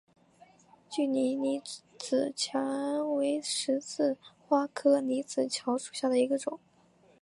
[0.89, 1.61] 具葶离
[1.99, 2.63] 子芥
[3.17, 6.59] 为十字花科离子芥属下的一个种。